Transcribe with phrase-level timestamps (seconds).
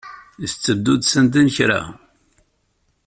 [0.45, 1.81] I teddud sanda n kra?